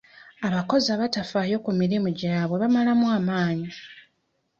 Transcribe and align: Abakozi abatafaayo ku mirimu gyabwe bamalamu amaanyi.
Abakozi 0.47 0.87
abatafaayo 0.95 1.55
ku 1.65 1.71
mirimu 1.79 2.07
gyabwe 2.19 2.55
bamalamu 2.61 3.05
amaanyi. 3.17 3.69